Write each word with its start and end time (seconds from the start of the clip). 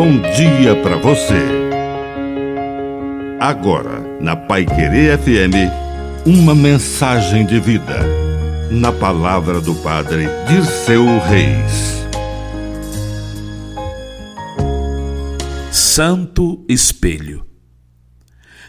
bom 0.00 0.18
dia 0.34 0.74
para 0.82 0.96
você. 0.96 1.44
Agora, 3.38 4.00
na 4.18 4.34
Pai 4.34 4.64
Querer 4.64 5.18
FM, 5.18 6.24
uma 6.24 6.54
mensagem 6.54 7.44
de 7.44 7.60
vida. 7.60 7.98
Na 8.70 8.90
palavra 8.92 9.60
do 9.60 9.74
Padre 9.74 10.24
de 10.48 10.64
seu 10.64 11.04
Reis. 11.18 12.02
Santo 15.70 16.64
Espelho. 16.66 17.44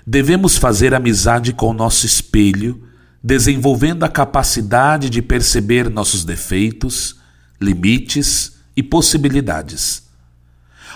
Devemos 0.05 0.57
fazer 0.57 0.93
amizade 0.93 1.53
com 1.53 1.67
o 1.67 1.73
nosso 1.73 2.05
espelho, 2.05 2.83
desenvolvendo 3.23 4.03
a 4.03 4.09
capacidade 4.09 5.09
de 5.09 5.21
perceber 5.21 5.89
nossos 5.89 6.25
defeitos, 6.25 7.21
limites 7.61 8.57
e 8.75 8.83
possibilidades. 8.83 10.10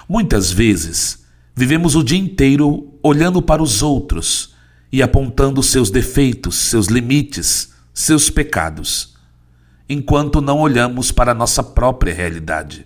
Muitas 0.07 0.51
vezes, 0.51 1.23
vivemos 1.55 1.95
o 1.95 2.03
dia 2.03 2.19
inteiro 2.19 2.93
olhando 3.01 3.41
para 3.41 3.61
os 3.61 3.81
outros 3.81 4.53
e 4.91 5.01
apontando 5.01 5.61
seus 5.61 5.89
defeitos, 5.89 6.55
seus 6.55 6.87
limites, 6.87 7.73
seus 7.93 8.29
pecados, 8.29 9.15
enquanto 9.87 10.41
não 10.41 10.59
olhamos 10.59 11.11
para 11.11 11.31
a 11.31 11.35
nossa 11.35 11.63
própria 11.63 12.13
realidade. 12.13 12.85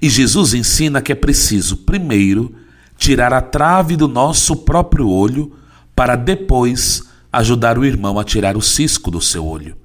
E 0.00 0.08
Jesus 0.08 0.54
ensina 0.54 1.00
que 1.00 1.12
é 1.12 1.14
preciso, 1.14 1.78
primeiro, 1.78 2.54
tirar 2.96 3.32
a 3.32 3.40
trave 3.40 3.96
do 3.96 4.08
nosso 4.08 4.56
próprio 4.56 5.08
olho 5.08 5.56
para 5.94 6.16
depois 6.16 7.04
ajudar 7.32 7.78
o 7.78 7.84
irmão 7.84 8.18
a 8.18 8.24
tirar 8.24 8.56
o 8.56 8.62
cisco 8.62 9.10
do 9.10 9.20
seu 9.20 9.46
olho. 9.46 9.76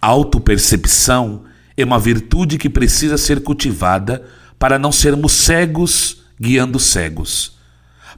A 0.00 0.06
autopercepção 0.08 1.44
é 1.76 1.84
uma 1.84 1.98
virtude 1.98 2.58
que 2.58 2.68
precisa 2.68 3.16
ser 3.16 3.42
cultivada 3.42 4.24
para 4.62 4.78
não 4.78 4.92
sermos 4.92 5.32
cegos 5.32 6.22
guiando 6.40 6.78
cegos, 6.78 7.58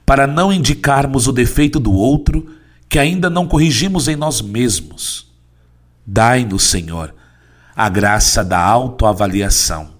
para 0.05 0.27
não 0.27 0.53
indicarmos 0.53 1.27
o 1.27 1.31
defeito 1.31 1.79
do 1.79 1.91
outro 1.91 2.51
que 2.87 2.99
ainda 2.99 3.31
não 3.31 3.47
corrigimos 3.47 4.07
em 4.07 4.15
nós 4.15 4.41
mesmos. 4.41 5.33
Dai-nos, 6.05 6.61
Senhor, 6.65 7.15
a 7.75 7.89
graça 7.89 8.43
da 8.43 8.59
autoavaliação. 8.59 9.95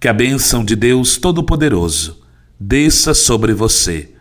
Que 0.00 0.08
a 0.08 0.12
bênção 0.12 0.64
de 0.64 0.74
Deus 0.74 1.16
Todo-Poderoso 1.16 2.20
desça 2.58 3.14
sobre 3.14 3.54
você, 3.54 4.12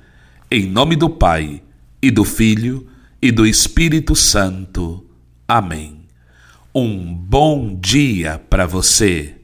em 0.52 0.68
nome 0.68 0.96
do 0.96 1.10
Pai, 1.10 1.64
e 2.04 2.12
do 2.12 2.24
Filho, 2.24 2.88
e 3.20 3.32
do 3.32 3.48
Espírito 3.48 4.16
Santo. 4.16 5.04
Amém. 5.48 6.06
Um 6.74 7.16
bom 7.16 7.76
dia 7.82 8.40
para 8.48 8.68
você. 8.68 9.43